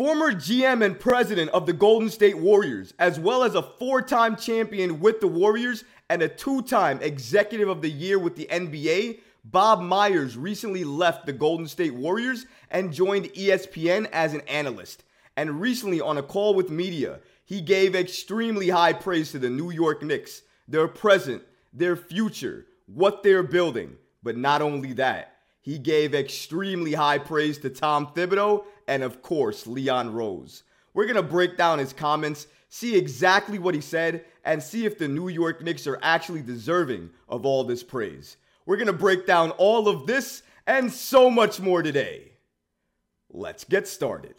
Former 0.00 0.32
GM 0.32 0.82
and 0.82 0.98
president 0.98 1.50
of 1.50 1.66
the 1.66 1.74
Golden 1.74 2.08
State 2.08 2.38
Warriors, 2.38 2.94
as 2.98 3.20
well 3.20 3.44
as 3.44 3.54
a 3.54 3.60
four 3.60 4.00
time 4.00 4.34
champion 4.34 4.98
with 4.98 5.20
the 5.20 5.26
Warriors 5.26 5.84
and 6.08 6.22
a 6.22 6.28
two 6.28 6.62
time 6.62 6.98
executive 7.02 7.68
of 7.68 7.82
the 7.82 7.90
year 7.90 8.18
with 8.18 8.34
the 8.34 8.48
NBA, 8.50 9.20
Bob 9.44 9.82
Myers 9.82 10.38
recently 10.38 10.84
left 10.84 11.26
the 11.26 11.34
Golden 11.34 11.68
State 11.68 11.92
Warriors 11.92 12.46
and 12.70 12.94
joined 12.94 13.26
ESPN 13.34 14.08
as 14.10 14.32
an 14.32 14.40
analyst. 14.48 15.04
And 15.36 15.60
recently, 15.60 16.00
on 16.00 16.16
a 16.16 16.22
call 16.22 16.54
with 16.54 16.70
media, 16.70 17.20
he 17.44 17.60
gave 17.60 17.94
extremely 17.94 18.70
high 18.70 18.94
praise 18.94 19.32
to 19.32 19.38
the 19.38 19.50
New 19.50 19.70
York 19.70 20.02
Knicks, 20.02 20.40
their 20.66 20.88
present, 20.88 21.42
their 21.74 21.94
future, 21.94 22.64
what 22.86 23.22
they're 23.22 23.42
building. 23.42 23.98
But 24.22 24.38
not 24.38 24.62
only 24.62 24.94
that, 24.94 25.39
he 25.60 25.78
gave 25.78 26.14
extremely 26.14 26.94
high 26.94 27.18
praise 27.18 27.58
to 27.58 27.70
Tom 27.70 28.08
Thibodeau 28.08 28.64
and, 28.88 29.02
of 29.02 29.22
course, 29.22 29.66
Leon 29.66 30.12
Rose. 30.12 30.62
We're 30.94 31.04
going 31.04 31.16
to 31.16 31.22
break 31.22 31.56
down 31.56 31.78
his 31.78 31.92
comments, 31.92 32.46
see 32.68 32.96
exactly 32.96 33.58
what 33.58 33.74
he 33.74 33.80
said, 33.80 34.24
and 34.44 34.62
see 34.62 34.86
if 34.86 34.98
the 34.98 35.08
New 35.08 35.28
York 35.28 35.62
Knicks 35.62 35.86
are 35.86 35.98
actually 36.02 36.42
deserving 36.42 37.10
of 37.28 37.44
all 37.44 37.64
this 37.64 37.82
praise. 37.82 38.36
We're 38.66 38.76
going 38.76 38.86
to 38.86 38.92
break 38.92 39.26
down 39.26 39.50
all 39.52 39.88
of 39.88 40.06
this 40.06 40.42
and 40.66 40.90
so 40.90 41.30
much 41.30 41.60
more 41.60 41.82
today. 41.82 42.32
Let's 43.30 43.64
get 43.64 43.86
started. 43.86 44.34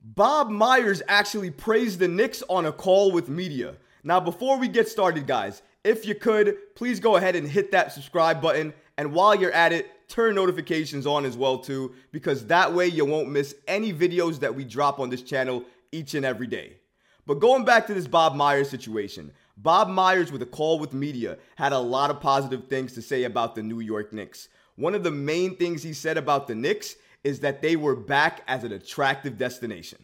Bob 0.00 0.48
Myers 0.48 1.02
actually 1.08 1.50
praised 1.50 1.98
the 1.98 2.08
Knicks 2.08 2.42
on 2.48 2.66
a 2.66 2.72
call 2.72 3.12
with 3.12 3.28
media. 3.28 3.74
Now, 4.04 4.20
before 4.20 4.58
we 4.58 4.68
get 4.68 4.88
started, 4.88 5.26
guys, 5.26 5.62
if 5.84 6.06
you 6.06 6.14
could, 6.14 6.56
please 6.74 7.00
go 7.00 7.16
ahead 7.16 7.36
and 7.36 7.48
hit 7.48 7.72
that 7.72 7.92
subscribe 7.92 8.40
button 8.40 8.72
and 8.98 9.12
while 9.12 9.36
you're 9.36 9.52
at 9.52 9.72
it, 9.72 10.08
turn 10.08 10.34
notifications 10.34 11.06
on 11.06 11.24
as 11.24 11.36
well 11.36 11.58
too, 11.58 11.94
because 12.10 12.44
that 12.46 12.74
way 12.74 12.88
you 12.88 13.04
won't 13.04 13.30
miss 13.30 13.54
any 13.68 13.92
videos 13.92 14.40
that 14.40 14.54
we 14.54 14.64
drop 14.64 14.98
on 14.98 15.08
this 15.08 15.22
channel 15.22 15.64
each 15.92 16.14
and 16.14 16.26
every 16.26 16.48
day. 16.48 16.78
But 17.24 17.38
going 17.38 17.64
back 17.64 17.86
to 17.86 17.94
this 17.94 18.08
Bob 18.08 18.34
Myers 18.34 18.68
situation, 18.68 19.30
Bob 19.56 19.88
Myers 19.88 20.32
with 20.32 20.42
a 20.42 20.46
call 20.46 20.80
with 20.80 20.92
media 20.92 21.38
had 21.54 21.72
a 21.72 21.78
lot 21.78 22.10
of 22.10 22.20
positive 22.20 22.66
things 22.66 22.92
to 22.94 23.02
say 23.02 23.22
about 23.22 23.54
the 23.54 23.62
New 23.62 23.78
York 23.78 24.12
Knicks. 24.12 24.48
One 24.74 24.96
of 24.96 25.04
the 25.04 25.12
main 25.12 25.56
things 25.56 25.84
he 25.84 25.92
said 25.92 26.16
about 26.16 26.48
the 26.48 26.56
Knicks 26.56 26.96
is 27.22 27.38
that 27.40 27.62
they 27.62 27.76
were 27.76 27.94
back 27.94 28.42
as 28.48 28.64
an 28.64 28.72
attractive 28.72 29.38
destination. 29.38 29.98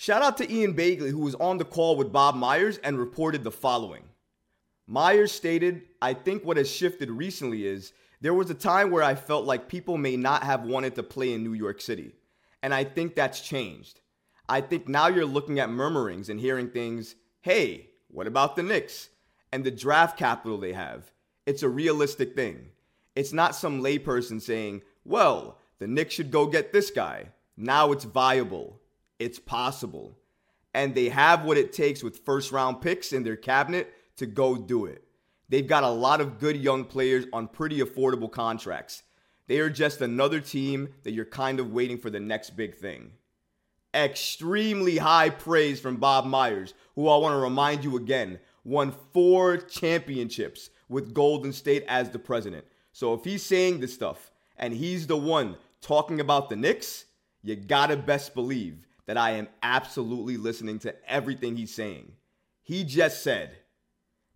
Shout 0.00 0.22
out 0.22 0.38
to 0.38 0.50
Ian 0.50 0.72
Begley, 0.72 1.10
who 1.10 1.18
was 1.18 1.34
on 1.34 1.58
the 1.58 1.64
call 1.66 1.94
with 1.94 2.10
Bob 2.10 2.34
Myers 2.34 2.78
and 2.78 2.98
reported 2.98 3.44
the 3.44 3.50
following. 3.50 4.04
Myers 4.86 5.30
stated, 5.30 5.82
I 6.00 6.14
think 6.14 6.42
what 6.42 6.56
has 6.56 6.70
shifted 6.70 7.10
recently 7.10 7.66
is 7.66 7.92
there 8.22 8.32
was 8.32 8.48
a 8.48 8.54
time 8.54 8.90
where 8.90 9.02
I 9.02 9.14
felt 9.14 9.44
like 9.44 9.68
people 9.68 9.98
may 9.98 10.16
not 10.16 10.42
have 10.42 10.62
wanted 10.62 10.94
to 10.94 11.02
play 11.02 11.34
in 11.34 11.44
New 11.44 11.52
York 11.52 11.82
City. 11.82 12.12
And 12.62 12.72
I 12.72 12.82
think 12.82 13.14
that's 13.14 13.42
changed. 13.42 14.00
I 14.48 14.62
think 14.62 14.88
now 14.88 15.08
you're 15.08 15.26
looking 15.26 15.60
at 15.60 15.68
murmurings 15.68 16.30
and 16.30 16.40
hearing 16.40 16.70
things, 16.70 17.14
hey, 17.42 17.90
what 18.08 18.26
about 18.26 18.56
the 18.56 18.62
Knicks? 18.62 19.10
And 19.52 19.64
the 19.64 19.70
draft 19.70 20.16
capital 20.16 20.56
they 20.56 20.72
have. 20.72 21.12
It's 21.44 21.62
a 21.62 21.68
realistic 21.68 22.34
thing. 22.34 22.70
It's 23.14 23.34
not 23.34 23.54
some 23.54 23.82
layperson 23.82 24.40
saying, 24.40 24.80
well, 25.04 25.58
the 25.78 25.86
Knicks 25.86 26.14
should 26.14 26.30
go 26.30 26.46
get 26.46 26.72
this 26.72 26.90
guy. 26.90 27.26
Now 27.54 27.92
it's 27.92 28.04
viable. 28.04 28.79
It's 29.20 29.38
possible. 29.38 30.16
And 30.74 30.94
they 30.94 31.10
have 31.10 31.44
what 31.44 31.58
it 31.58 31.72
takes 31.72 32.02
with 32.02 32.24
first 32.24 32.50
round 32.50 32.80
picks 32.80 33.12
in 33.12 33.22
their 33.22 33.36
cabinet 33.36 33.92
to 34.16 34.26
go 34.26 34.56
do 34.56 34.86
it. 34.86 35.04
They've 35.48 35.66
got 35.66 35.84
a 35.84 35.90
lot 35.90 36.20
of 36.20 36.38
good 36.38 36.56
young 36.56 36.84
players 36.84 37.26
on 37.32 37.48
pretty 37.48 37.80
affordable 37.80 38.30
contracts. 38.30 39.02
They 39.46 39.58
are 39.58 39.68
just 39.68 40.00
another 40.00 40.40
team 40.40 40.88
that 41.02 41.12
you're 41.12 41.24
kind 41.24 41.60
of 41.60 41.72
waiting 41.72 41.98
for 41.98 42.08
the 42.08 42.20
next 42.20 42.50
big 42.50 42.76
thing. 42.76 43.12
Extremely 43.92 44.98
high 44.98 45.28
praise 45.28 45.80
from 45.80 45.96
Bob 45.96 46.24
Myers, 46.24 46.72
who 46.94 47.08
I 47.08 47.16
want 47.16 47.34
to 47.34 47.38
remind 47.38 47.84
you 47.84 47.96
again 47.96 48.38
won 48.64 48.94
four 49.12 49.56
championships 49.56 50.70
with 50.88 51.12
Golden 51.12 51.52
State 51.52 51.84
as 51.88 52.10
the 52.10 52.18
president. 52.18 52.64
So 52.92 53.12
if 53.14 53.24
he's 53.24 53.44
saying 53.44 53.80
this 53.80 53.94
stuff 53.94 54.30
and 54.56 54.72
he's 54.72 55.06
the 55.06 55.16
one 55.16 55.56
talking 55.80 56.20
about 56.20 56.48
the 56.48 56.56
Knicks, 56.56 57.06
you 57.42 57.56
gotta 57.56 57.96
best 57.96 58.34
believe 58.34 58.86
that 59.10 59.18
I 59.18 59.32
am 59.32 59.48
absolutely 59.60 60.36
listening 60.36 60.78
to 60.78 60.94
everything 61.04 61.56
he's 61.56 61.74
saying. 61.74 62.12
He 62.62 62.84
just 62.84 63.24
said, 63.24 63.56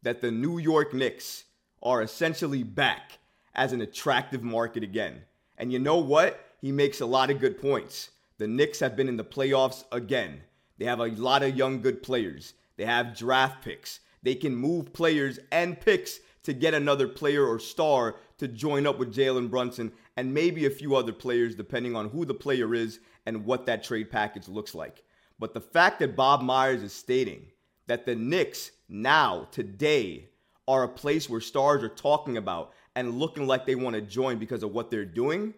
that 0.03 0.21
the 0.21 0.33
New 0.33 0.59
York 0.59 0.93
Knicks 0.93 1.45
are 1.81 2.03
essentially 2.03 2.65
back 2.65 3.21
as 3.55 3.73
an 3.73 3.83
attractive 3.83 4.43
market 4.43 4.83
again. 4.83 5.23
And 5.59 5.73
you 5.73 5.79
know 5.79 5.99
what? 5.99 6.45
He 6.61 6.73
makes 6.73 7.01
a 7.01 7.07
lot 7.07 7.31
of 7.31 7.39
good 7.39 7.61
points. 7.61 8.11
The 8.39 8.49
Knicks 8.49 8.81
have 8.81 8.97
been 8.97 9.09
in 9.09 9.17
the 9.17 9.23
playoffs 9.23 9.84
again. 9.93 10.41
They 10.79 10.87
have 10.87 10.99
a 10.99 11.07
lot 11.07 11.45
of 11.45 11.57
young, 11.57 11.81
good 11.81 12.03
players. 12.03 12.55
They 12.77 12.84
have 12.84 13.17
draft 13.17 13.65
picks. 13.65 14.01
They 14.25 14.34
can 14.34 14.57
move 14.57 14.93
players 14.93 15.39
and 15.53 15.81
picks 15.81 16.19
to 16.43 16.53
get 16.53 16.75
another 16.75 17.07
player 17.07 17.47
or 17.47 17.61
star 17.61 18.17
to 18.39 18.49
join 18.49 18.89
up 18.89 18.99
with 18.99 19.15
Jalen 19.15 19.51
Brunson 19.51 19.93
and 20.17 20.34
maybe 20.34 20.67
a 20.67 20.71
few 20.71 20.97
other 20.97 21.13
players, 21.13 21.55
depending 21.55 21.95
on 21.95 22.09
who 22.09 22.25
the 22.25 22.34
player 22.34 22.75
is 22.75 22.99
and 23.27 23.45
what 23.45 23.67
that 23.67 23.85
trade 23.85 24.11
package 24.11 24.49
looks 24.49 24.75
like. 24.75 25.03
But 25.39 25.55
the 25.55 25.61
fact 25.61 25.99
that 26.01 26.17
Bob 26.17 26.43
Myers 26.43 26.83
is 26.83 26.93
stating 26.93 27.47
that 27.87 28.07
the 28.07 28.15
Knicks 28.15 28.71
now, 28.89 29.49
today, 29.51 30.29
are 30.67 30.85
a 30.85 30.89
place 30.89 31.29
where 31.29 31.41
stars 31.41 31.83
are 31.83 31.89
talking 31.89 32.37
about 32.37 32.73
and 32.97 33.19
looking 33.19 33.47
like 33.47 33.67
they 33.67 33.75
want 33.75 33.95
to 33.95 34.01
join 34.01 34.39
because 34.39 34.63
of 34.63 34.73
what 34.73 34.91
they're 34.91 35.05
doing, 35.05 35.53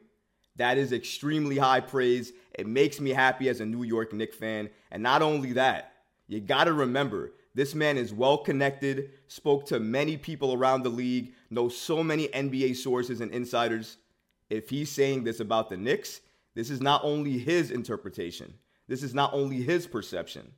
that 0.56 0.78
is 0.78 0.92
extremely 0.92 1.58
high 1.58 1.80
praise. 1.80 2.32
It 2.54 2.66
makes 2.66 3.00
me 3.00 3.10
happy 3.10 3.48
as 3.48 3.60
a 3.60 3.66
New 3.66 3.82
York 3.82 4.12
Knicks 4.12 4.36
fan. 4.36 4.70
And 4.90 5.02
not 5.02 5.22
only 5.22 5.52
that, 5.52 5.92
you 6.28 6.40
got 6.40 6.64
to 6.64 6.72
remember 6.72 7.32
this 7.54 7.74
man 7.74 7.96
is 7.96 8.12
well 8.12 8.38
connected, 8.38 9.12
spoke 9.28 9.66
to 9.66 9.80
many 9.80 10.16
people 10.16 10.52
around 10.52 10.82
the 10.82 10.90
league, 10.90 11.32
knows 11.50 11.76
so 11.76 12.02
many 12.02 12.28
NBA 12.28 12.76
sources 12.76 13.20
and 13.20 13.30
insiders. 13.32 13.98
If 14.50 14.68
he's 14.68 14.90
saying 14.90 15.24
this 15.24 15.40
about 15.40 15.70
the 15.70 15.76
Knicks, 15.76 16.20
this 16.56 16.70
is 16.70 16.80
not 16.80 17.02
only 17.04 17.38
his 17.38 17.70
interpretation, 17.70 18.54
this 18.88 19.02
is 19.02 19.14
not 19.14 19.34
only 19.34 19.62
his 19.62 19.86
perception. 19.86 20.52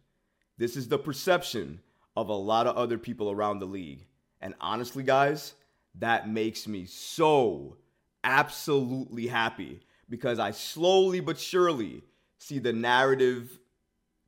This 0.57 0.77
is 0.77 0.87
the 0.87 0.99
perception 0.99 1.81
of 2.17 2.29
a 2.29 2.35
lot 2.35 2.69
of 2.69 2.77
other 2.77 2.99
people 2.99 3.33
around 3.33 3.59
the 3.59 3.67
league. 3.67 4.07
And 4.41 4.55
honestly, 4.61 5.03
guys, 5.03 5.55
that 5.97 6.29
makes 6.29 6.69
me 6.69 6.87
so 6.87 7.79
absolutely 8.23 9.27
happy 9.27 9.81
because 10.09 10.39
I 10.39 10.53
slowly 10.53 11.19
but 11.19 11.37
surely 11.37 12.05
see 12.39 12.61
the 12.61 12.73
narrative 12.73 13.59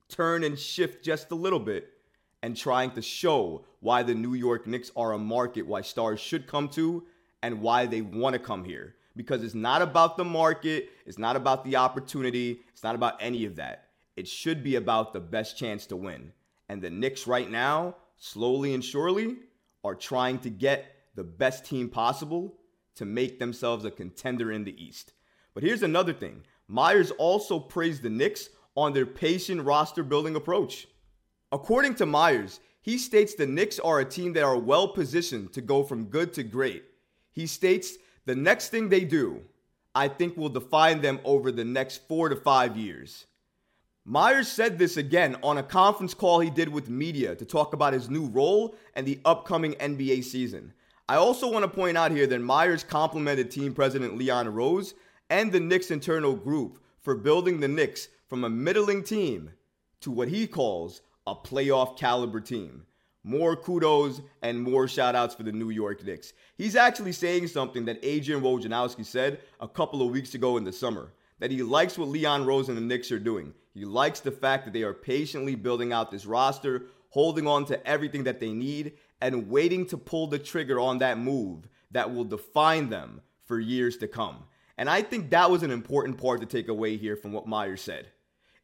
turn 0.08 0.42
and 0.42 0.58
shift 0.58 1.04
just 1.04 1.30
a 1.30 1.36
little 1.36 1.60
bit 1.60 1.88
and 2.42 2.56
trying 2.56 2.90
to 2.92 3.02
show 3.02 3.64
why 3.78 4.02
the 4.02 4.14
New 4.14 4.34
York 4.34 4.66
Knicks 4.66 4.90
are 4.96 5.12
a 5.12 5.18
market 5.18 5.68
why 5.68 5.82
stars 5.82 6.18
should 6.18 6.48
come 6.48 6.68
to 6.70 7.04
and 7.44 7.60
why 7.60 7.86
they 7.86 8.00
want 8.00 8.32
to 8.32 8.40
come 8.40 8.64
here. 8.64 8.96
Because 9.16 9.42
it's 9.42 9.54
not 9.54 9.82
about 9.82 10.16
the 10.16 10.24
market, 10.24 10.90
it's 11.04 11.18
not 11.18 11.36
about 11.36 11.64
the 11.64 11.76
opportunity, 11.76 12.60
it's 12.72 12.84
not 12.84 12.94
about 12.94 13.16
any 13.20 13.44
of 13.44 13.56
that. 13.56 13.88
It 14.16 14.28
should 14.28 14.62
be 14.62 14.76
about 14.76 15.12
the 15.12 15.20
best 15.20 15.58
chance 15.58 15.86
to 15.86 15.96
win. 15.96 16.32
And 16.68 16.80
the 16.80 16.90
Knicks 16.90 17.26
right 17.26 17.50
now, 17.50 17.96
slowly 18.16 18.74
and 18.74 18.84
surely, 18.84 19.36
are 19.82 19.94
trying 19.94 20.38
to 20.40 20.50
get 20.50 20.94
the 21.14 21.24
best 21.24 21.64
team 21.64 21.88
possible 21.88 22.54
to 22.96 23.04
make 23.04 23.38
themselves 23.38 23.84
a 23.84 23.90
contender 23.90 24.52
in 24.52 24.64
the 24.64 24.82
East. 24.82 25.12
But 25.54 25.62
here's 25.62 25.82
another 25.82 26.12
thing 26.12 26.42
Myers 26.68 27.10
also 27.12 27.58
praised 27.58 28.02
the 28.02 28.10
Knicks 28.10 28.50
on 28.76 28.92
their 28.92 29.06
patient 29.06 29.62
roster 29.62 30.02
building 30.02 30.36
approach. 30.36 30.86
According 31.50 31.96
to 31.96 32.06
Myers, 32.06 32.60
he 32.80 32.96
states 32.96 33.34
the 33.34 33.46
Knicks 33.46 33.78
are 33.78 34.00
a 34.00 34.04
team 34.04 34.32
that 34.34 34.44
are 34.44 34.56
well 34.56 34.88
positioned 34.88 35.52
to 35.52 35.60
go 35.60 35.82
from 35.82 36.04
good 36.04 36.32
to 36.34 36.42
great. 36.42 36.84
He 37.32 37.46
states 37.46 37.96
the 38.30 38.36
next 38.36 38.68
thing 38.68 38.88
they 38.88 39.02
do, 39.02 39.42
I 39.92 40.06
think, 40.06 40.36
will 40.36 40.50
define 40.50 41.00
them 41.00 41.18
over 41.24 41.50
the 41.50 41.64
next 41.64 42.06
four 42.06 42.28
to 42.28 42.36
five 42.36 42.76
years. 42.76 43.26
Myers 44.04 44.46
said 44.46 44.78
this 44.78 44.96
again 44.96 45.36
on 45.42 45.58
a 45.58 45.64
conference 45.64 46.14
call 46.14 46.38
he 46.38 46.48
did 46.48 46.68
with 46.68 46.88
media 46.88 47.34
to 47.34 47.44
talk 47.44 47.72
about 47.74 47.92
his 47.92 48.08
new 48.08 48.26
role 48.26 48.76
and 48.94 49.04
the 49.04 49.18
upcoming 49.24 49.72
NBA 49.72 50.22
season. 50.22 50.72
I 51.08 51.16
also 51.16 51.50
want 51.50 51.64
to 51.64 51.68
point 51.68 51.98
out 51.98 52.12
here 52.12 52.28
that 52.28 52.38
Myers 52.38 52.84
complimented 52.84 53.50
team 53.50 53.74
president 53.74 54.16
Leon 54.16 54.54
Rose 54.54 54.94
and 55.28 55.50
the 55.50 55.58
Knicks 55.58 55.90
internal 55.90 56.36
group 56.36 56.78
for 57.00 57.16
building 57.16 57.58
the 57.58 57.66
Knicks 57.66 58.06
from 58.28 58.44
a 58.44 58.48
middling 58.48 59.02
team 59.02 59.50
to 60.02 60.12
what 60.12 60.28
he 60.28 60.46
calls 60.46 61.02
a 61.26 61.34
playoff 61.34 61.98
caliber 61.98 62.38
team. 62.38 62.86
More 63.22 63.54
kudos 63.54 64.22
and 64.42 64.62
more 64.62 64.88
shout 64.88 65.14
outs 65.14 65.34
for 65.34 65.42
the 65.42 65.52
New 65.52 65.70
York 65.70 66.04
Knicks. 66.04 66.32
He's 66.56 66.74
actually 66.74 67.12
saying 67.12 67.48
something 67.48 67.84
that 67.84 67.98
Adrian 68.02 68.40
Wojnarowski 68.40 69.04
said 69.04 69.40
a 69.60 69.68
couple 69.68 70.00
of 70.00 70.10
weeks 70.10 70.34
ago 70.34 70.56
in 70.56 70.64
the 70.64 70.72
summer 70.72 71.12
that 71.38 71.50
he 71.50 71.62
likes 71.62 71.98
what 71.98 72.08
Leon 72.08 72.46
Rose 72.46 72.68
and 72.68 72.76
the 72.76 72.82
Knicks 72.82 73.12
are 73.12 73.18
doing. 73.18 73.52
He 73.74 73.84
likes 73.84 74.20
the 74.20 74.30
fact 74.30 74.64
that 74.64 74.72
they 74.72 74.82
are 74.82 74.94
patiently 74.94 75.54
building 75.54 75.92
out 75.92 76.10
this 76.10 76.26
roster, 76.26 76.86
holding 77.10 77.46
on 77.46 77.64
to 77.66 77.86
everything 77.86 78.24
that 78.24 78.40
they 78.40 78.52
need, 78.52 78.92
and 79.20 79.50
waiting 79.50 79.86
to 79.86 79.98
pull 79.98 80.26
the 80.26 80.38
trigger 80.38 80.80
on 80.80 80.98
that 80.98 81.18
move 81.18 81.68
that 81.90 82.14
will 82.14 82.24
define 82.24 82.88
them 82.88 83.20
for 83.44 83.60
years 83.60 83.96
to 83.98 84.08
come. 84.08 84.44
And 84.78 84.88
I 84.88 85.02
think 85.02 85.30
that 85.30 85.50
was 85.50 85.62
an 85.62 85.70
important 85.70 86.16
part 86.16 86.40
to 86.40 86.46
take 86.46 86.68
away 86.68 86.96
here 86.96 87.16
from 87.16 87.32
what 87.32 87.46
Meyer 87.46 87.76
said. 87.76 88.08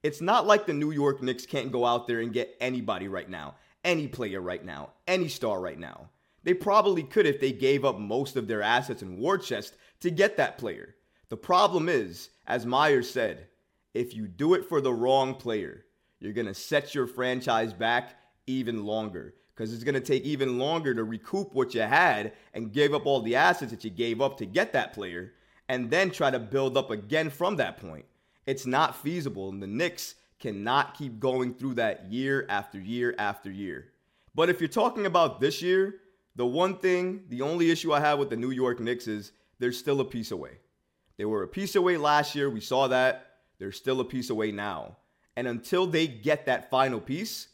It's 0.02 0.20
not 0.20 0.46
like 0.46 0.66
the 0.66 0.72
New 0.72 0.92
York 0.92 1.22
Knicks 1.22 1.44
can't 1.44 1.72
go 1.72 1.84
out 1.84 2.06
there 2.06 2.20
and 2.20 2.32
get 2.32 2.56
anybody 2.60 3.08
right 3.08 3.28
now, 3.28 3.56
any 3.86 4.08
player 4.08 4.42
right 4.42 4.62
now, 4.62 4.90
any 5.06 5.28
star 5.28 5.60
right 5.60 5.78
now. 5.78 6.10
They 6.42 6.52
probably 6.52 7.04
could 7.04 7.26
if 7.26 7.40
they 7.40 7.52
gave 7.52 7.84
up 7.84 7.98
most 7.98 8.36
of 8.36 8.46
their 8.46 8.60
assets 8.60 9.00
and 9.00 9.18
war 9.18 9.38
chest 9.38 9.76
to 10.00 10.10
get 10.10 10.36
that 10.36 10.58
player. 10.58 10.96
The 11.28 11.36
problem 11.36 11.88
is, 11.88 12.28
as 12.46 12.66
Myers 12.66 13.10
said, 13.10 13.46
if 13.94 14.14
you 14.14 14.26
do 14.26 14.54
it 14.54 14.68
for 14.68 14.80
the 14.80 14.92
wrong 14.92 15.34
player, 15.34 15.86
you're 16.20 16.32
going 16.32 16.46
to 16.46 16.54
set 16.54 16.94
your 16.94 17.06
franchise 17.06 17.72
back 17.72 18.16
even 18.46 18.84
longer 18.84 19.34
because 19.54 19.72
it's 19.72 19.84
going 19.84 19.94
to 19.94 20.00
take 20.00 20.24
even 20.24 20.58
longer 20.58 20.94
to 20.94 21.02
recoup 21.02 21.54
what 21.54 21.74
you 21.74 21.80
had 21.80 22.32
and 22.54 22.72
give 22.72 22.92
up 22.92 23.06
all 23.06 23.22
the 23.22 23.36
assets 23.36 23.70
that 23.70 23.84
you 23.84 23.90
gave 23.90 24.20
up 24.20 24.36
to 24.36 24.46
get 24.46 24.72
that 24.72 24.92
player 24.92 25.32
and 25.68 25.90
then 25.90 26.10
try 26.10 26.30
to 26.30 26.38
build 26.38 26.76
up 26.76 26.90
again 26.90 27.30
from 27.30 27.56
that 27.56 27.78
point. 27.78 28.04
It's 28.46 28.66
not 28.66 29.02
feasible, 29.02 29.48
and 29.48 29.62
the 29.62 29.66
Knicks 29.66 30.14
cannot 30.38 30.94
keep 30.94 31.18
going 31.18 31.54
through 31.54 31.74
that 31.74 32.10
year 32.10 32.46
after 32.48 32.78
year 32.78 33.14
after 33.18 33.50
year. 33.50 33.92
But 34.34 34.50
if 34.50 34.60
you're 34.60 34.68
talking 34.68 35.06
about 35.06 35.40
this 35.40 35.62
year, 35.62 35.94
the 36.34 36.46
one 36.46 36.78
thing, 36.78 37.24
the 37.28 37.42
only 37.42 37.70
issue 37.70 37.92
I 37.92 38.00
have 38.00 38.18
with 38.18 38.30
the 38.30 38.36
New 38.36 38.50
York 38.50 38.78
Knicks 38.80 39.06
is 39.06 39.32
they're 39.58 39.72
still 39.72 40.00
a 40.00 40.04
piece 40.04 40.30
away. 40.30 40.58
They 41.16 41.24
were 41.24 41.42
a 41.42 41.48
piece 41.48 41.74
away 41.74 41.96
last 41.96 42.34
year. 42.34 42.50
We 42.50 42.60
saw 42.60 42.88
that. 42.88 43.36
They're 43.58 43.72
still 43.72 44.00
a 44.00 44.04
piece 44.04 44.28
away 44.28 44.52
now. 44.52 44.98
And 45.36 45.46
until 45.46 45.86
they 45.86 46.06
get 46.06 46.46
that 46.46 46.70
final 46.70 47.00
piece, 47.00 47.48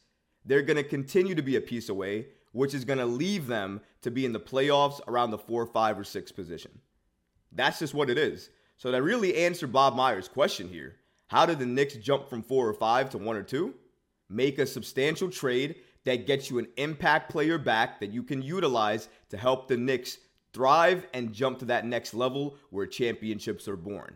they're 0.44 0.62
going 0.62 0.76
to 0.76 0.82
continue 0.82 1.37
to 1.37 1.43
be 1.43 1.56
a 1.56 1.61
piece 1.61 1.88
away, 1.88 2.26
which 2.50 2.75
is 2.75 2.84
going 2.84 2.99
to 2.99 3.06
leave 3.06 3.46
them 3.46 3.81
to 4.02 4.11
be 4.11 4.25
in 4.25 4.32
the 4.32 4.40
playoffs 4.40 5.00
around 5.06 5.31
the 5.31 5.38
four, 5.38 5.64
five, 5.67 5.96
or 5.99 6.05
six 6.05 6.32
position. 6.32 6.81
That's 7.52 7.79
just 7.79 7.94
what 7.94 8.11
it 8.11 8.19
is. 8.19 8.50
So 8.79 8.90
that 8.90 9.02
really 9.02 9.37
answered 9.37 9.73
Bob 9.73 9.94
Myers' 9.94 10.26
question 10.26 10.69
here. 10.69 10.96
How 11.32 11.46
did 11.46 11.58
the 11.58 11.64
Knicks 11.64 11.94
jump 11.94 12.29
from 12.29 12.43
four 12.43 12.69
or 12.69 12.75
five 12.75 13.08
to 13.08 13.19
one 13.19 13.37
or 13.37 13.43
two? 13.43 13.73
Make 14.29 14.58
a 14.58 14.67
substantial 14.67 15.31
trade 15.31 15.76
that 16.05 16.26
gets 16.26 16.50
you 16.50 16.58
an 16.58 16.69
impact 16.76 17.31
player 17.31 17.56
back 17.56 18.00
that 18.00 18.12
you 18.12 18.23
can 18.23 18.43
utilize 18.43 19.08
to 19.31 19.38
help 19.38 19.67
the 19.67 19.79
Knicks 19.79 20.19
thrive 20.52 21.06
and 21.14 21.32
jump 21.32 21.58
to 21.61 21.64
that 21.64 21.87
next 21.87 22.12
level 22.12 22.56
where 22.69 22.84
championships 22.84 23.67
are 23.67 23.79
born. 23.79 24.14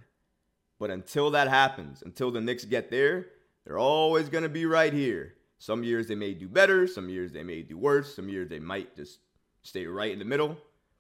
But 0.79 0.91
until 0.91 1.31
that 1.31 1.49
happens, 1.49 2.03
until 2.03 2.31
the 2.31 2.43
Knicks 2.43 2.67
get 2.67 2.91
there, 2.91 3.29
they're 3.65 3.79
always 3.79 4.29
going 4.29 4.45
to 4.45 4.51
be 4.51 4.67
right 4.67 4.93
here. 4.93 5.37
Some 5.57 5.85
years 5.85 6.09
they 6.09 6.15
may 6.15 6.35
do 6.35 6.49
better, 6.49 6.87
some 6.87 7.09
years 7.09 7.33
they 7.33 7.43
may 7.43 7.63
do 7.63 7.79
worse, 7.79 8.15
some 8.15 8.29
years 8.29 8.51
they 8.51 8.59
might 8.59 8.95
just 8.95 9.21
stay 9.63 9.87
right 9.87 10.13
in 10.13 10.19
the 10.19 10.27
middle. 10.27 10.59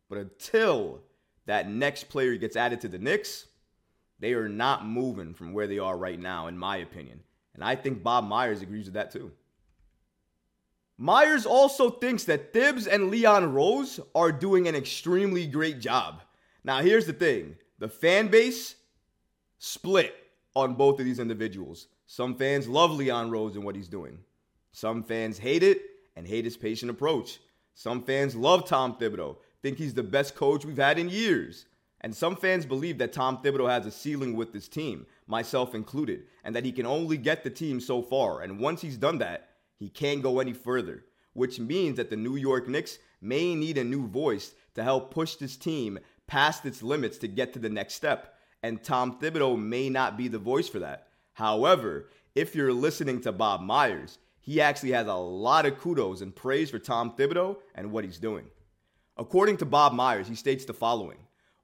But 0.09 0.17
until 0.17 1.03
that 1.45 1.69
next 1.69 2.09
player 2.09 2.37
gets 2.37 2.57
added 2.57 2.81
to 2.81 2.89
the 2.89 2.99
Knicks, 2.99 3.49
they 4.19 4.33
are 4.35 4.49
not 4.49 4.87
moving 4.87 5.35
from 5.35 5.53
where 5.53 5.67
they 5.67 5.79
are 5.79 5.97
right 5.97 6.19
now, 6.19 6.47
in 6.47 6.57
my 6.57 6.79
opinion. 6.79 7.21
And 7.55 7.63
I 7.65 7.77
think 7.77 8.03
Bob 8.03 8.25
Myers 8.25 8.63
agrees 8.63 8.87
with 8.87 8.95
that 8.95 9.11
too. 9.11 9.33
Myers 10.99 11.45
also 11.45 11.91
thinks 11.91 12.25
that 12.25 12.53
Thibs 12.53 12.87
and 12.87 13.11
Leon 13.11 13.53
Rose 13.53 14.01
are 14.15 14.33
doing 14.33 14.67
an 14.67 14.75
extremely 14.75 15.47
great 15.47 15.79
job. 15.79 16.23
Now, 16.65 16.81
here's 16.81 17.07
the 17.07 17.13
thing 17.13 17.57
the 17.79 17.89
fan 17.89 18.29
base 18.29 18.77
split 19.59 20.15
on 20.55 20.75
both 20.75 20.99
of 20.99 21.05
these 21.05 21.19
individuals. 21.19 21.89
Some 22.07 22.35
fans 22.37 22.69
love 22.69 22.93
Leon 22.93 23.31
Rose 23.31 23.57
and 23.57 23.65
what 23.65 23.77
he's 23.77 23.89
doing. 23.89 24.19
Some 24.73 25.03
fans 25.03 25.39
hate 25.39 25.63
it 25.63 25.83
and 26.15 26.27
hate 26.27 26.45
his 26.45 26.57
patient 26.57 26.91
approach. 26.91 27.41
Some 27.75 28.03
fans 28.03 28.35
love 28.35 28.67
Tom 28.67 28.97
Thibodeau, 28.97 29.37
think 29.63 29.79
he's 29.79 29.95
the 29.95 30.03
best 30.03 30.35
coach 30.35 30.65
we've 30.65 30.77
had 30.77 30.99
in 30.99 31.11
years. 31.11 31.67
And 32.01 32.15
some 32.15 32.37
fans 32.37 32.67
believe 32.67 32.99
that 32.99 33.13
Tom 33.13 33.39
Thibodeau 33.39 33.71
has 33.71 33.87
a 33.87 33.91
ceiling 33.91 34.37
with 34.37 34.53
this 34.53 34.69
team, 34.69 35.07
myself 35.27 35.75
included, 35.75 36.25
and 36.45 36.55
that 36.55 36.65
he 36.65 36.73
can 36.73 36.87
only 36.87 37.17
get 37.17 37.43
the 37.43 37.51
team 37.51 37.81
so 37.81 38.03
far. 38.03 38.43
And 38.43 38.61
once 38.61 38.83
he's 38.83 38.99
done 38.99 39.19
that, 39.19 39.49
he 39.79 39.89
can't 39.89 40.23
go 40.23 40.41
any 40.41 40.53
further, 40.53 41.05
which 41.33 41.59
means 41.59 41.97
that 41.97 42.11
the 42.11 42.17
New 42.17 42.37
York 42.37 42.69
Knicks 42.69 42.99
may 43.21 43.55
need 43.55 43.79
a 43.79 43.85
new 43.85 44.07
voice 44.07 44.55
to 44.75 44.83
help 44.83 45.11
push 45.11 45.37
this 45.37 45.57
team 45.57 45.99
past 46.27 46.67
its 46.67 46.83
limits 46.83 47.19
to 47.19 47.29
get 47.29 47.53
to 47.53 47.59
the 47.59 47.69
next 47.69 47.95
step. 47.95 48.35
And 48.63 48.83
Tom 48.83 49.19
Thibodeau 49.19 49.59
may 49.59 49.89
not 49.89 50.17
be 50.17 50.29
the 50.29 50.39
voice 50.39 50.69
for 50.69 50.81
that. 50.81 51.09
However, 51.35 52.09
if 52.35 52.55
you're 52.55 52.73
listening 52.73 53.21
to 53.23 53.33
Bob 53.33 53.63
Myers, 53.63 54.19
he 54.41 54.61
actually 54.61 54.93
has 54.93 55.07
a 55.07 55.15
lot 55.15 55.67
of 55.67 55.79
kudos 55.79 56.21
and 56.21 56.35
praise 56.35 56.71
for 56.71 56.79
Tom 56.79 57.13
Thibodeau 57.13 57.57
and 57.75 57.91
what 57.91 58.05
he's 58.05 58.19
doing. 58.19 58.47
According 59.17 59.57
to 59.59 59.65
Bob 59.65 59.93
Myers, 59.93 60.29
he 60.29 60.35
states 60.35 60.65
the 60.65 60.75
following 60.75 61.19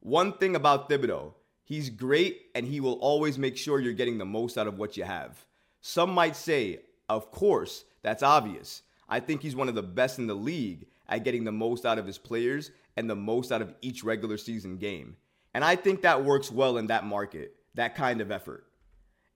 One 0.04 0.32
thing 0.32 0.56
about 0.56 0.90
Thibodeau, 0.90 1.32
he's 1.62 1.88
great 1.88 2.46
and 2.56 2.66
he 2.66 2.80
will 2.80 2.94
always 2.94 3.38
make 3.38 3.56
sure 3.56 3.78
you're 3.78 3.92
getting 3.92 4.18
the 4.18 4.24
most 4.24 4.58
out 4.58 4.66
of 4.66 4.76
what 4.76 4.96
you 4.96 5.04
have. 5.04 5.46
Some 5.80 6.10
might 6.10 6.34
say, 6.34 6.80
of 7.08 7.30
course, 7.30 7.84
that's 8.02 8.24
obvious. 8.24 8.82
I 9.08 9.20
think 9.20 9.42
he's 9.42 9.54
one 9.54 9.68
of 9.68 9.76
the 9.76 9.82
best 9.82 10.18
in 10.18 10.26
the 10.26 10.34
league 10.34 10.88
at 11.08 11.22
getting 11.22 11.44
the 11.44 11.52
most 11.52 11.86
out 11.86 11.98
of 11.98 12.06
his 12.06 12.18
players 12.18 12.72
and 12.96 13.08
the 13.08 13.14
most 13.14 13.52
out 13.52 13.62
of 13.62 13.76
each 13.80 14.02
regular 14.02 14.38
season 14.38 14.76
game. 14.76 15.16
And 15.54 15.64
I 15.64 15.76
think 15.76 16.02
that 16.02 16.24
works 16.24 16.50
well 16.50 16.78
in 16.78 16.88
that 16.88 17.04
market, 17.04 17.54
that 17.74 17.94
kind 17.94 18.20
of 18.20 18.32
effort. 18.32 18.66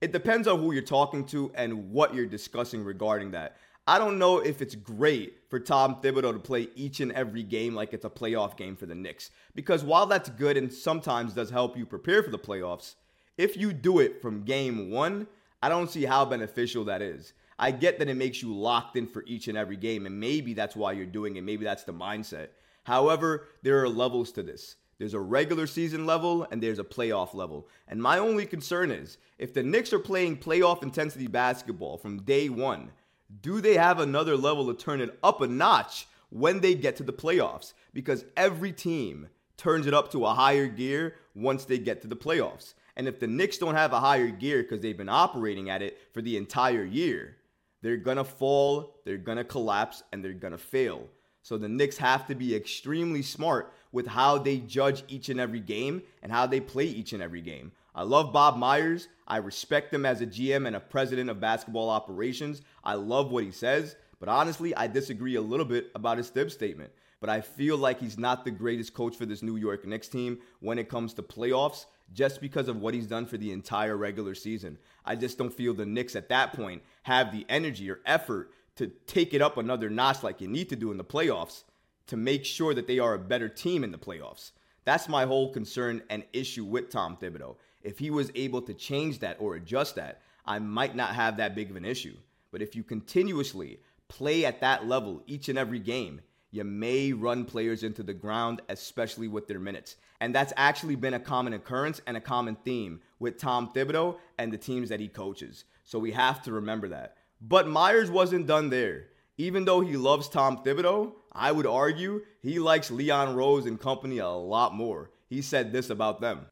It 0.00 0.12
depends 0.12 0.48
on 0.48 0.58
who 0.58 0.72
you're 0.72 0.82
talking 0.82 1.26
to 1.26 1.52
and 1.54 1.92
what 1.92 2.12
you're 2.12 2.26
discussing 2.26 2.82
regarding 2.82 3.30
that. 3.30 3.56
I 3.88 3.98
don't 3.98 4.18
know 4.18 4.38
if 4.38 4.60
it's 4.60 4.74
great 4.74 5.34
for 5.48 5.60
Tom 5.60 5.96
Thibodeau 6.02 6.32
to 6.32 6.40
play 6.40 6.68
each 6.74 6.98
and 6.98 7.12
every 7.12 7.44
game 7.44 7.74
like 7.74 7.92
it's 7.92 8.04
a 8.04 8.10
playoff 8.10 8.56
game 8.56 8.74
for 8.74 8.86
the 8.86 8.96
Knicks. 8.96 9.30
Because 9.54 9.84
while 9.84 10.06
that's 10.06 10.28
good 10.28 10.56
and 10.56 10.72
sometimes 10.72 11.34
does 11.34 11.50
help 11.50 11.76
you 11.76 11.86
prepare 11.86 12.22
for 12.24 12.30
the 12.30 12.38
playoffs, 12.38 12.96
if 13.38 13.56
you 13.56 13.72
do 13.72 14.00
it 14.00 14.20
from 14.20 14.42
game 14.42 14.90
one, 14.90 15.28
I 15.62 15.68
don't 15.68 15.90
see 15.90 16.04
how 16.04 16.24
beneficial 16.24 16.84
that 16.86 17.00
is. 17.00 17.32
I 17.58 17.70
get 17.70 18.00
that 18.00 18.08
it 18.08 18.16
makes 18.16 18.42
you 18.42 18.54
locked 18.54 18.96
in 18.96 19.06
for 19.06 19.24
each 19.26 19.46
and 19.46 19.56
every 19.56 19.76
game, 19.76 20.04
and 20.04 20.18
maybe 20.18 20.52
that's 20.52 20.76
why 20.76 20.92
you're 20.92 21.06
doing 21.06 21.36
it. 21.36 21.44
Maybe 21.44 21.64
that's 21.64 21.84
the 21.84 21.92
mindset. 21.92 22.48
However, 22.84 23.46
there 23.62 23.80
are 23.82 23.88
levels 23.88 24.32
to 24.32 24.42
this. 24.42 24.76
There's 24.98 25.14
a 25.14 25.20
regular 25.20 25.66
season 25.66 26.06
level 26.06 26.46
and 26.50 26.62
there's 26.62 26.78
a 26.78 26.84
playoff 26.84 27.34
level. 27.34 27.68
And 27.86 28.02
my 28.02 28.18
only 28.18 28.46
concern 28.46 28.90
is 28.90 29.18
if 29.38 29.52
the 29.52 29.62
Knicks 29.62 29.92
are 29.92 29.98
playing 29.98 30.38
playoff 30.38 30.82
intensity 30.82 31.26
basketball 31.26 31.98
from 31.98 32.22
day 32.22 32.48
one, 32.48 32.90
do 33.40 33.60
they 33.60 33.74
have 33.74 33.98
another 33.98 34.36
level 34.36 34.66
to 34.66 34.74
turn 34.74 35.00
it 35.00 35.18
up 35.22 35.40
a 35.40 35.46
notch 35.46 36.06
when 36.30 36.60
they 36.60 36.74
get 36.74 36.96
to 36.96 37.02
the 37.02 37.12
playoffs? 37.12 37.74
Because 37.92 38.24
every 38.36 38.72
team 38.72 39.28
turns 39.56 39.86
it 39.86 39.94
up 39.94 40.12
to 40.12 40.26
a 40.26 40.34
higher 40.34 40.66
gear 40.66 41.14
once 41.34 41.64
they 41.64 41.78
get 41.78 42.02
to 42.02 42.08
the 42.08 42.16
playoffs. 42.16 42.74
And 42.96 43.06
if 43.06 43.20
the 43.20 43.26
Knicks 43.26 43.58
don't 43.58 43.74
have 43.74 43.92
a 43.92 44.00
higher 44.00 44.28
gear 44.28 44.62
because 44.62 44.80
they've 44.80 44.96
been 44.96 45.08
operating 45.08 45.68
at 45.70 45.82
it 45.82 45.98
for 46.12 46.22
the 46.22 46.36
entire 46.36 46.84
year, 46.84 47.36
they're 47.82 47.96
going 47.96 48.16
to 48.16 48.24
fall, 48.24 48.96
they're 49.04 49.18
going 49.18 49.38
to 49.38 49.44
collapse, 49.44 50.02
and 50.12 50.24
they're 50.24 50.32
going 50.32 50.52
to 50.52 50.58
fail. 50.58 51.08
So 51.42 51.58
the 51.58 51.68
Knicks 51.68 51.98
have 51.98 52.26
to 52.26 52.34
be 52.34 52.56
extremely 52.56 53.22
smart 53.22 53.72
with 53.92 54.06
how 54.06 54.38
they 54.38 54.58
judge 54.58 55.04
each 55.08 55.28
and 55.28 55.38
every 55.38 55.60
game 55.60 56.02
and 56.22 56.32
how 56.32 56.46
they 56.46 56.58
play 56.58 56.86
each 56.86 57.12
and 57.12 57.22
every 57.22 57.40
game. 57.40 57.70
I 57.96 58.02
love 58.02 58.30
Bob 58.30 58.58
Myers. 58.58 59.08
I 59.26 59.38
respect 59.38 59.92
him 59.92 60.04
as 60.04 60.20
a 60.20 60.26
GM 60.26 60.66
and 60.66 60.76
a 60.76 60.80
president 60.80 61.30
of 61.30 61.40
basketball 61.40 61.88
operations. 61.88 62.60
I 62.84 62.92
love 62.94 63.32
what 63.32 63.42
he 63.42 63.50
says, 63.50 63.96
but 64.20 64.28
honestly, 64.28 64.76
I 64.76 64.86
disagree 64.86 65.36
a 65.36 65.40
little 65.40 65.64
bit 65.64 65.90
about 65.94 66.18
his 66.18 66.28
Thibs 66.28 66.52
statement. 66.52 66.92
But 67.20 67.30
I 67.30 67.40
feel 67.40 67.78
like 67.78 67.98
he's 67.98 68.18
not 68.18 68.44
the 68.44 68.50
greatest 68.50 68.92
coach 68.92 69.16
for 69.16 69.24
this 69.24 69.42
New 69.42 69.56
York 69.56 69.86
Knicks 69.86 70.08
team 70.08 70.38
when 70.60 70.78
it 70.78 70.90
comes 70.90 71.14
to 71.14 71.22
playoffs 71.22 71.86
just 72.12 72.42
because 72.42 72.68
of 72.68 72.82
what 72.82 72.92
he's 72.92 73.06
done 73.06 73.24
for 73.24 73.38
the 73.38 73.50
entire 73.50 73.96
regular 73.96 74.34
season. 74.34 74.76
I 75.06 75.16
just 75.16 75.38
don't 75.38 75.52
feel 75.52 75.72
the 75.72 75.86
Knicks 75.86 76.14
at 76.14 76.28
that 76.28 76.52
point 76.52 76.82
have 77.04 77.32
the 77.32 77.46
energy 77.48 77.90
or 77.90 78.00
effort 78.04 78.52
to 78.76 78.88
take 79.06 79.32
it 79.32 79.40
up 79.40 79.56
another 79.56 79.88
notch 79.88 80.22
like 80.22 80.42
you 80.42 80.48
need 80.48 80.68
to 80.68 80.76
do 80.76 80.90
in 80.90 80.98
the 80.98 81.04
playoffs 81.04 81.64
to 82.08 82.18
make 82.18 82.44
sure 82.44 82.74
that 82.74 82.86
they 82.86 82.98
are 82.98 83.14
a 83.14 83.18
better 83.18 83.48
team 83.48 83.82
in 83.82 83.90
the 83.90 83.98
playoffs. 83.98 84.52
That's 84.84 85.08
my 85.08 85.24
whole 85.24 85.52
concern 85.52 86.02
and 86.10 86.24
issue 86.32 86.64
with 86.64 86.90
Tom 86.90 87.16
Thibodeau. 87.16 87.56
If 87.86 88.00
he 88.00 88.10
was 88.10 88.32
able 88.34 88.62
to 88.62 88.74
change 88.74 89.20
that 89.20 89.36
or 89.38 89.54
adjust 89.54 89.94
that, 89.94 90.20
I 90.44 90.58
might 90.58 90.96
not 90.96 91.14
have 91.14 91.36
that 91.36 91.54
big 91.54 91.70
of 91.70 91.76
an 91.76 91.84
issue. 91.84 92.16
But 92.50 92.60
if 92.60 92.74
you 92.74 92.82
continuously 92.82 93.78
play 94.08 94.44
at 94.44 94.60
that 94.60 94.88
level 94.88 95.22
each 95.28 95.48
and 95.48 95.56
every 95.56 95.78
game, 95.78 96.20
you 96.50 96.64
may 96.64 97.12
run 97.12 97.44
players 97.44 97.84
into 97.84 98.02
the 98.02 98.12
ground, 98.12 98.60
especially 98.68 99.28
with 99.28 99.46
their 99.46 99.60
minutes. 99.60 99.94
And 100.20 100.34
that's 100.34 100.52
actually 100.56 100.96
been 100.96 101.14
a 101.14 101.20
common 101.20 101.52
occurrence 101.52 102.00
and 102.08 102.16
a 102.16 102.20
common 102.20 102.56
theme 102.64 103.02
with 103.20 103.38
Tom 103.38 103.70
Thibodeau 103.72 104.16
and 104.36 104.52
the 104.52 104.58
teams 104.58 104.88
that 104.88 104.98
he 104.98 105.06
coaches. 105.06 105.62
So 105.84 106.00
we 106.00 106.10
have 106.10 106.42
to 106.42 106.52
remember 106.52 106.88
that. 106.88 107.18
But 107.40 107.68
Myers 107.68 108.10
wasn't 108.10 108.48
done 108.48 108.68
there. 108.68 109.04
Even 109.38 109.64
though 109.64 109.80
he 109.80 109.96
loves 109.96 110.28
Tom 110.28 110.64
Thibodeau, 110.64 111.12
I 111.30 111.52
would 111.52 111.68
argue 111.68 112.22
he 112.42 112.58
likes 112.58 112.90
Leon 112.90 113.36
Rose 113.36 113.64
and 113.64 113.78
company 113.78 114.18
a 114.18 114.28
lot 114.28 114.74
more. 114.74 115.12
He 115.28 115.40
said 115.40 115.70
this 115.70 115.88
about 115.88 116.20
them. 116.20 116.46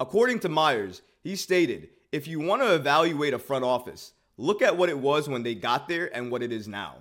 According 0.00 0.40
to 0.40 0.48
Myers, 0.48 1.02
he 1.22 1.34
stated, 1.34 1.88
if 2.12 2.26
you 2.26 2.40
want 2.40 2.62
to 2.62 2.74
evaluate 2.74 3.34
a 3.34 3.38
front 3.38 3.64
office, 3.64 4.12
look 4.36 4.62
at 4.62 4.76
what 4.76 4.88
it 4.88 4.98
was 4.98 5.28
when 5.28 5.42
they 5.42 5.54
got 5.54 5.88
there 5.88 6.14
and 6.16 6.30
what 6.30 6.42
it 6.42 6.52
is 6.52 6.68
now. 6.68 6.96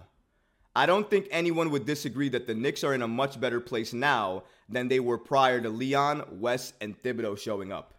I 0.76 0.86
don't 0.86 1.10
think 1.10 1.28
anyone 1.32 1.72
would 1.72 1.86
disagree 1.86 2.30
that 2.30 2.46
the 2.46 2.54
Knicks 2.54 2.84
are 2.84 2.94
in 2.94 3.02
a 3.02 3.08
much 3.08 3.40
better 3.40 3.60
place 3.60 3.94
now 3.94 4.44
than 4.70 4.88
they 4.88 5.00
were 5.00 5.18
prior 5.18 5.62
to 5.62 5.70
Leon, 5.70 6.24
Wes, 6.32 6.74
and 6.82 7.02
Thibodeau 7.02 7.38
showing 7.38 7.72
up. 7.72 7.96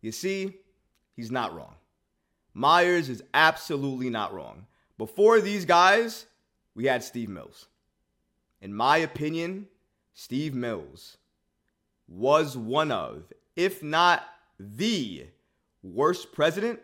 You 0.00 0.12
see, 0.12 0.54
he's 1.14 1.30
not 1.30 1.54
wrong. 1.54 1.74
Myers 2.54 3.08
is 3.08 3.22
absolutely 3.34 4.10
not 4.10 4.32
wrong. 4.32 4.66
Before 4.98 5.40
these 5.40 5.64
guys, 5.64 6.26
we 6.74 6.84
had 6.86 7.02
Steve 7.02 7.28
Mills. 7.28 7.66
In 8.60 8.72
my 8.74 8.98
opinion, 8.98 9.66
Steve 10.14 10.54
Mills 10.54 11.16
was 12.08 12.56
one 12.56 12.92
of, 12.92 13.32
if 13.56 13.82
not 13.82 14.24
the 14.76 15.26
worst 15.82 16.32
president 16.32 16.80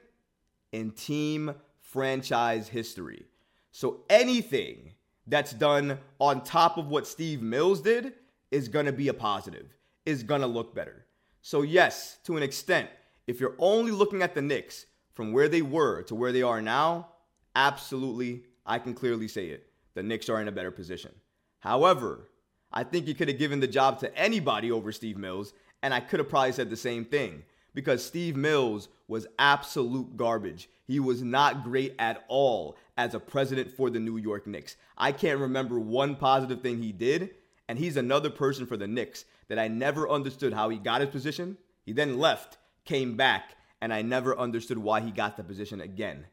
in 0.72 0.90
team 0.90 1.54
franchise 1.80 2.68
history. 2.68 3.24
So 3.70 4.00
anything 4.10 4.94
that's 5.26 5.52
done 5.52 5.98
on 6.18 6.42
top 6.42 6.78
of 6.78 6.88
what 6.88 7.06
Steve 7.06 7.42
Mills 7.42 7.80
did 7.80 8.14
is 8.50 8.68
going 8.68 8.86
to 8.86 8.92
be 8.92 9.08
a 9.08 9.14
positive, 9.14 9.66
is 10.06 10.22
going 10.22 10.40
to 10.40 10.46
look 10.46 10.74
better. 10.74 11.04
So, 11.42 11.62
yes, 11.62 12.18
to 12.24 12.36
an 12.36 12.42
extent, 12.42 12.88
if 13.26 13.40
you're 13.40 13.54
only 13.58 13.92
looking 13.92 14.22
at 14.22 14.34
the 14.34 14.42
Knicks 14.42 14.86
from 15.12 15.32
where 15.32 15.48
they 15.48 15.62
were 15.62 16.02
to 16.02 16.14
where 16.14 16.32
they 16.32 16.42
are 16.42 16.62
now, 16.62 17.08
absolutely, 17.54 18.44
I 18.66 18.78
can 18.78 18.94
clearly 18.94 19.28
say 19.28 19.46
it. 19.46 19.66
The 19.94 20.02
Knicks 20.02 20.28
are 20.28 20.40
in 20.40 20.48
a 20.48 20.52
better 20.52 20.70
position. 20.70 21.12
However, 21.60 22.28
I 22.72 22.84
think 22.84 23.06
you 23.06 23.14
could 23.14 23.28
have 23.28 23.38
given 23.38 23.60
the 23.60 23.66
job 23.66 23.98
to 24.00 24.16
anybody 24.16 24.70
over 24.70 24.92
Steve 24.92 25.16
Mills, 25.16 25.52
and 25.82 25.94
I 25.94 26.00
could 26.00 26.20
have 26.20 26.28
probably 26.28 26.52
said 26.52 26.70
the 26.70 26.76
same 26.76 27.04
thing 27.04 27.42
because 27.78 28.04
Steve 28.04 28.34
Mills 28.34 28.88
was 29.06 29.28
absolute 29.38 30.16
garbage. 30.16 30.68
He 30.88 30.98
was 30.98 31.22
not 31.22 31.62
great 31.62 31.94
at 32.00 32.24
all 32.26 32.76
as 32.96 33.14
a 33.14 33.20
president 33.20 33.70
for 33.70 33.88
the 33.88 34.00
New 34.00 34.16
York 34.16 34.48
Knicks. 34.48 34.74
I 34.96 35.12
can't 35.12 35.38
remember 35.38 35.78
one 35.78 36.16
positive 36.16 36.60
thing 36.60 36.82
he 36.82 36.90
did, 36.90 37.36
and 37.68 37.78
he's 37.78 37.96
another 37.96 38.30
person 38.30 38.66
for 38.66 38.76
the 38.76 38.88
Knicks 38.88 39.26
that 39.46 39.60
I 39.60 39.68
never 39.68 40.10
understood 40.10 40.52
how 40.52 40.70
he 40.70 40.76
got 40.76 41.02
his 41.02 41.10
position. 41.10 41.56
He 41.86 41.92
then 41.92 42.18
left, 42.18 42.58
came 42.84 43.16
back, 43.16 43.54
and 43.80 43.94
I 43.94 44.02
never 44.02 44.36
understood 44.36 44.78
why 44.78 45.00
he 45.00 45.12
got 45.12 45.36
the 45.36 45.44
position 45.44 45.80
again. 45.80 46.26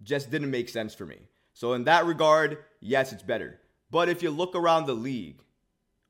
Just 0.00 0.30
didn't 0.30 0.52
make 0.52 0.68
sense 0.68 0.94
for 0.94 1.06
me. 1.06 1.22
So, 1.54 1.72
in 1.72 1.82
that 1.86 2.06
regard, 2.06 2.58
yes, 2.78 3.12
it's 3.12 3.24
better. 3.24 3.58
But 3.90 4.08
if 4.08 4.22
you 4.22 4.30
look 4.30 4.54
around 4.54 4.86
the 4.86 4.94
league, 4.94 5.42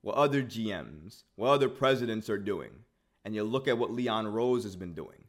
what 0.03 0.17
other 0.17 0.43
GMs, 0.43 1.23
what 1.37 1.53
other 1.53 1.71
presidents 1.71 2.29
are 2.29 2.37
doing, 2.37 2.85
and 3.25 3.35
you 3.35 3.45
look 3.45 3.69
at 3.69 3.79
what 3.79 3.91
Leon 3.91 4.27
Rose 4.27 4.65
has 4.65 4.77
been 4.77 4.95
doing, 4.95 5.25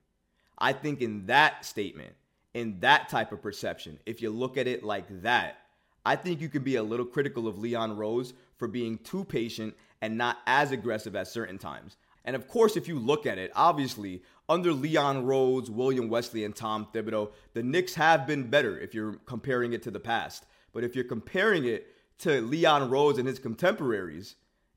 I 0.58 0.74
think 0.74 1.02
in 1.02 1.26
that 1.28 1.66
statement, 1.66 2.14
in 2.54 2.80
that 2.80 3.10
type 3.10 3.32
of 3.32 3.42
perception, 3.42 4.00
if 4.06 4.22
you 4.22 4.30
look 4.30 4.58
at 4.58 4.68
it 4.68 4.84
like 4.84 5.22
that, 5.22 5.58
I 6.06 6.16
think 6.16 6.40
you 6.40 6.50
can 6.50 6.64
be 6.64 6.76
a 6.76 6.84
little 6.84 7.06
critical 7.06 7.48
of 7.48 7.58
Leon 7.58 7.98
Rose 7.98 8.34
for 8.58 8.68
being 8.68 8.98
too 9.00 9.24
patient 9.24 9.76
and 10.02 10.18
not 10.18 10.38
as 10.46 10.72
aggressive 10.72 11.16
at 11.16 11.28
certain 11.28 11.58
times. 11.58 11.98
And 12.24 12.36
of 12.36 12.48
course, 12.48 12.76
if 12.76 12.88
you 12.88 13.00
look 13.00 13.26
at 13.26 13.38
it, 13.38 13.52
obviously, 13.56 14.24
under 14.48 14.72
Leon 14.72 15.26
Rose, 15.26 15.70
William 15.70 16.10
Wesley, 16.10 16.44
and 16.44 16.56
Tom 16.56 16.88
Thibodeau, 16.94 17.32
the 17.54 17.64
Knicks 17.64 17.96
have 17.96 18.28
been 18.28 18.50
better 18.50 18.80
if 18.80 18.94
you're 18.94 19.14
comparing 19.26 19.74
it 19.74 19.84
to 19.84 19.92
the 19.92 20.00
past. 20.00 20.46
But 20.74 20.84
if 20.84 20.96
you're 20.96 21.06
comparing 21.06 21.66
it 21.66 21.88
to 22.20 22.42
Leon 22.42 22.90
Rose 22.90 23.18
and 23.18 23.28
his 23.28 23.40
contemporaries 23.40 24.36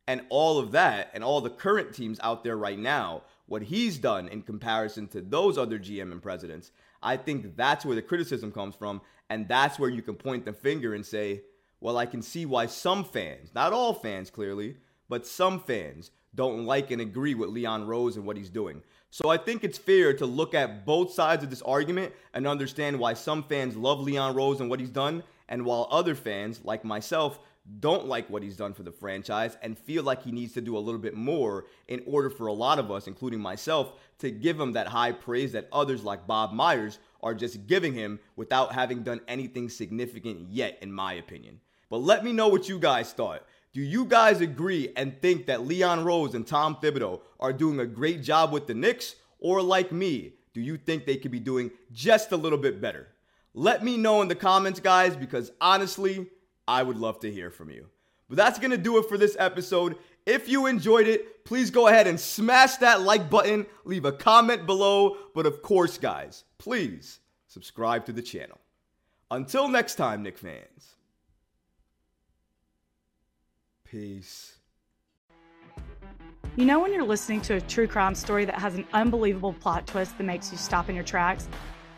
and 0.09 0.23
all 0.31 0.59
of 0.59 0.73
that, 0.73 1.11
and 1.15 1.23
all 1.23 1.41
the 1.41 1.51
current 1.51 1.95
teams 1.95 2.19
out 2.21 2.43
there 2.43 2.57
right 2.57 2.79
now, 2.79 3.23
what 3.47 3.63
he's 3.63 3.99
done 3.99 4.27
in 4.29 4.43
comparison 4.43 5.07
to 5.09 5.21
those 5.21 5.57
other 5.57 5.79
GM 5.79 6.11
and 6.11 6.23
presidents, 6.23 6.73
I 7.03 7.17
think 7.17 7.57
that's 7.57 7.85
where 7.85 7.95
the 7.95 8.03
criticism 8.03 8.51
comes 8.51 8.75
from. 8.75 9.03
And 9.31 9.47
that's 9.47 9.79
where 9.79 9.91
you 9.91 10.01
can 10.01 10.15
point 10.15 10.47
the 10.47 10.55
finger 10.55 10.95
and 10.95 11.05
say, 11.05 11.43
well, 11.81 11.99
I 11.99 12.07
can 12.07 12.23
see 12.23 12.47
why 12.47 12.67
some 12.67 13.05
fans, 13.05 13.51
not 13.55 13.75
all 13.75 13.93
fans 13.93 14.31
clearly, 14.31 14.77
but 15.11 15.27
some 15.27 15.61
fans 15.61 16.11
don't 16.35 16.65
like 16.65 16.91
and 16.91 17.03
agree 17.03 17.35
with 17.35 17.51
Leon 17.51 17.87
Rose 17.87 18.17
and 18.17 18.25
what 18.25 18.39
he's 18.39 18.49
doing. 18.49 18.83
So 19.11 19.29
I 19.29 19.37
think 19.37 19.63
it's 19.63 19.79
fair 19.79 20.15
to 20.15 20.25
look 20.25 20.55
at 20.55 20.87
both 20.87 21.13
sides 21.13 21.45
of 21.45 21.51
this 21.51 21.63
argument 21.63 22.15
and 22.33 22.47
understand 22.47 22.99
why 22.99 23.13
some 23.13 23.43
fans 23.43 23.77
love 23.77 24.01
Leon 24.01 24.35
Rose 24.35 24.61
and 24.61 24.71
what 24.71 24.81
he's 24.81 24.91
done, 24.91 25.23
and 25.49 25.65
while 25.65 25.89
other 25.91 26.15
fans, 26.15 26.61
like 26.65 26.85
myself, 26.85 27.41
don't 27.81 28.07
like 28.07 28.29
what 28.31 28.43
he's 28.43 28.57
done 28.57 28.73
for 28.73 28.83
the 28.83 28.93
franchise 28.93 29.57
and 29.63 29.79
feel 29.79 30.03
like 30.03 30.23
he 30.23 30.33
needs 30.33 30.55
to 30.55 30.61
do 30.61 30.77
a 30.77 30.81
little 30.81 31.01
bit 31.01 31.15
more 31.15 31.67
in 31.87 32.03
order 32.07 32.31
for 32.31 32.47
a 32.47 32.53
lot 32.53 32.79
of 32.79 32.91
us, 32.91 33.07
including 33.07 33.41
myself, 33.41 33.93
to 34.19 34.31
give 34.31 34.59
him 34.59 34.73
that 34.73 34.89
high 34.89 35.13
praise 35.13 35.53
that 35.53 35.69
others 35.73 36.03
like 36.03 36.27
Bob 36.27 36.53
Myers 36.53 36.99
are 37.23 37.35
just 37.35 37.67
giving 37.67 37.93
him 37.93 38.19
without 38.37 38.73
having 38.73 39.03
done 39.03 39.21
anything 39.29 39.69
significant 39.69 40.49
yet, 40.51 40.79
in 40.81 40.93
my 40.93 41.15
opinion. 41.15 41.61
But 41.91 41.99
let 41.99 42.25
me 42.25 42.33
know 42.33 42.49
what 42.49 42.69
you 42.69 42.79
guys 42.79 43.13
thought. 43.13 43.45
Do 43.73 43.83
you 43.83 44.07
guys 44.07 44.41
agree 44.41 44.93
and 44.97 45.21
think 45.21 45.47
that 45.47 45.67
Leon 45.67 46.05
Rose 46.05 46.35
and 46.35 46.47
Tom 46.47 46.77
Thibodeau 46.77 47.21
are 47.39 47.53
doing 47.53 47.81
a 47.81 47.87
great 47.87 48.23
job 48.23 48.53
with 48.53 48.67
the 48.67 48.75
Knicks? 48.75 49.17
Or 49.41 49.63
like 49.63 49.93
me, 49.93 50.35
do 50.55 50.61
you 50.61 50.77
think 50.77 51.05
they 51.05 51.17
could 51.17 51.31
be 51.31 51.41
doing 51.41 51.71
just 51.93 52.33
a 52.33 52.37
little 52.37 52.59
bit 52.59 52.81
better? 52.81 53.09
Let 53.55 53.85
me 53.85 53.97
know 53.97 54.23
in 54.23 54.29
the 54.29 54.35
comments, 54.35 54.81
guys, 54.81 55.17
because 55.17 55.53
honestly, 55.61 56.29
I 56.69 56.83
would 56.83 56.99
love 56.99 57.19
to 57.21 57.33
hear 57.33 57.51
from 57.51 57.71
you. 57.71 57.87
But 58.29 58.37
that's 58.37 58.59
going 58.59 58.73
to 58.73 58.79
do 58.79 58.99
it 58.99 59.09
for 59.09 59.17
this 59.17 59.37
episode. 59.41 59.97
If 60.27 60.51
you 60.51 60.67
enjoyed 60.67 61.09
it, 61.09 61.47
please 61.47 61.71
go 61.71 61.89
ahead 61.89 62.07
and 62.07 62.21
smash 62.21 62.77
that 62.77 63.01
like 63.01 63.31
button, 63.31 63.65
leave 63.87 64.05
a 64.05 64.13
comment 64.13 64.67
below. 64.67 65.17
But 65.35 65.47
of 65.47 65.63
course, 65.63 65.97
guys, 65.97 66.45
please 66.59 67.21
subscribe 67.47 68.05
to 68.05 68.13
the 68.13 68.21
channel. 68.21 68.59
Until 69.31 69.69
next 69.69 69.95
time, 69.95 70.23
Nick 70.23 70.37
fans. 70.37 70.97
Peace. 73.85 74.59
You 76.57 76.67
know 76.67 76.81
when 76.81 76.93
you're 76.93 77.05
listening 77.05 77.41
to 77.43 77.55
a 77.55 77.61
true 77.63 77.87
crime 77.87 78.15
story 78.15 78.45
that 78.45 78.57
has 78.57 78.75
an 78.75 78.87
unbelievable 78.93 79.55
plot 79.55 79.87
twist 79.87 80.19
that 80.19 80.25
makes 80.25 80.53
you 80.53 80.59
stop 80.59 80.91
in 80.91 80.95
your 80.95 81.05
tracks? 81.05 81.49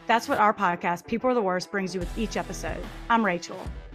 That's 0.07 0.29
what 0.29 0.39
our 0.39 0.55
podcast, 0.55 1.07
People 1.07 1.31
Are 1.31 1.35
the 1.35 1.43
Worst, 1.43 1.73
brings 1.73 1.93
you 1.93 1.99
with 1.99 2.17
each 2.19 2.37
episode. 2.37 2.85
I'm 3.09 3.25
Rachel. 3.25 3.61